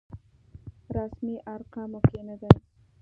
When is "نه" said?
2.27-2.35